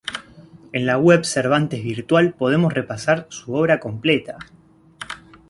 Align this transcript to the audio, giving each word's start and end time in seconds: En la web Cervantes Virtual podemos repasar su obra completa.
En 0.73 0.87
la 0.87 0.97
web 0.97 1.25
Cervantes 1.25 1.83
Virtual 1.83 2.33
podemos 2.33 2.73
repasar 2.73 3.27
su 3.29 3.53
obra 3.53 3.79
completa. 3.79 4.39